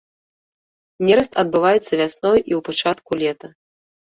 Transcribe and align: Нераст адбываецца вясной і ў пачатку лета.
Нераст 1.09 1.33
адбываецца 1.43 1.93
вясной 2.01 2.37
і 2.49 2.53
ў 2.59 2.63
пачатку 2.71 3.11
лета. 3.23 3.47